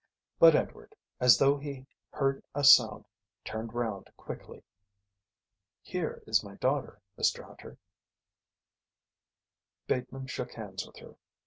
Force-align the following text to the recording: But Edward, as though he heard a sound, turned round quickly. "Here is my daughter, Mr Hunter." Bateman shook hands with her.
But 0.39 0.55
Edward, 0.55 0.95
as 1.19 1.37
though 1.37 1.59
he 1.59 1.85
heard 2.09 2.41
a 2.55 2.63
sound, 2.63 3.05
turned 3.45 3.75
round 3.75 4.09
quickly. 4.17 4.63
"Here 5.83 6.23
is 6.25 6.43
my 6.43 6.55
daughter, 6.55 6.99
Mr 7.19 7.43
Hunter." 7.43 7.77
Bateman 9.85 10.25
shook 10.25 10.53
hands 10.53 10.87
with 10.87 10.95
her. 10.97 11.13